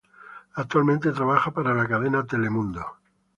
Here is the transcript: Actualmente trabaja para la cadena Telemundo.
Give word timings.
Actualmente 0.55 1.11
trabaja 1.11 1.51
para 1.51 1.75
la 1.75 1.87
cadena 1.87 2.25
Telemundo. 2.25 2.83